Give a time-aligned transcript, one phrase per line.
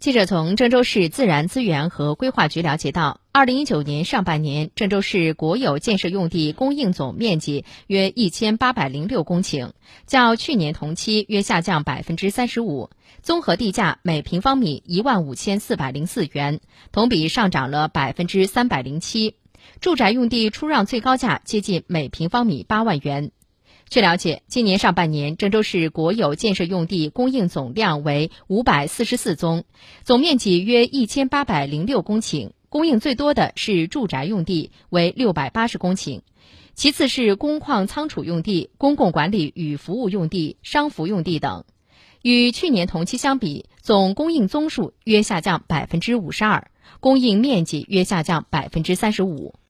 [0.00, 9.72] 记者从郑州市自然资源和规划局了解到，二零一九年上半年，郑州市国有建设用地供应总面积约一千八百零六公顷，
[10.06, 12.88] 较去年同期约下降百分之三十五，
[13.22, 16.60] 综合地价每平方米一万五千四百零四元，
[16.92, 19.34] 同比上涨了百分之三百零七，
[19.82, 23.32] 住宅用地出让最高价接近每平方米八万元。
[23.90, 29.64] 据了解，今年上半年，郑州市国有建设用地供应总量为五百四十四宗，
[30.04, 32.52] 总面积约一千八百零六公顷。
[32.68, 36.20] 供应最多的是住宅用地，为六百八十公顷，
[36.76, 41.64] 其次是工矿仓储用地、公共管理与服务用地、商服用地等。
[42.22, 46.70] 与去年同期相比，总供应宗数约下降百分之五十二，
[47.00, 49.52] 供应面积约下降百分之三十五。